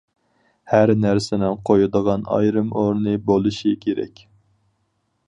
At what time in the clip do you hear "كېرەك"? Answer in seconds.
3.85-4.25